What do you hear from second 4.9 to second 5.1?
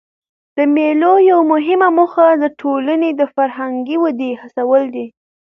دي.